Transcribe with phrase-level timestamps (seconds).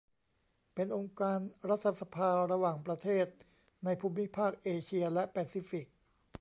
[0.73, 1.39] เป็นองค์การ
[1.69, 3.27] รัฐสภาระหว่างประเทศ
[3.85, 5.85] ในภูมิภาคเอเชียและแปซิฟิก